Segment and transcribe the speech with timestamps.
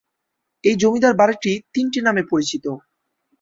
[0.63, 2.65] এই জমিদার বাড়িটি তিনটি নামে পরিচিত।